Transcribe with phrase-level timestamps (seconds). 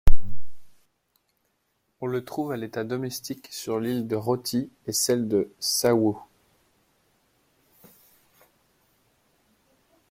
[2.01, 6.17] On le trouve à l'état domestique sur l'île de Roti et celle de Sawu.